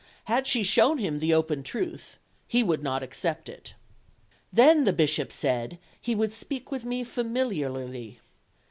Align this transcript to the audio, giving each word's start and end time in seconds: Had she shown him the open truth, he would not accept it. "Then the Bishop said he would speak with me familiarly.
Had 0.23 0.47
she 0.47 0.63
shown 0.63 0.97
him 0.97 1.19
the 1.19 1.31
open 1.31 1.61
truth, 1.61 2.17
he 2.47 2.63
would 2.63 2.81
not 2.81 3.03
accept 3.03 3.47
it. 3.47 3.75
"Then 4.51 4.83
the 4.83 4.93
Bishop 4.93 5.31
said 5.31 5.77
he 6.01 6.15
would 6.15 6.33
speak 6.33 6.71
with 6.71 6.83
me 6.85 7.03
familiarly. 7.03 8.19